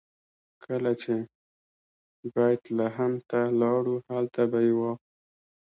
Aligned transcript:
کله 0.65 0.91
چې 1.01 1.13
بیت 2.33 2.63
لحم 2.79 3.13
ته 3.29 3.39
لاړو 3.61 3.95
هلته 4.09 4.41
به 4.51 4.59
یې 4.65 4.73
واخلو. 4.79 5.07